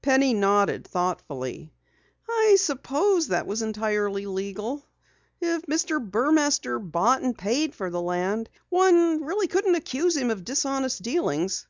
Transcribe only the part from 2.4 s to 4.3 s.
suppose that was entirely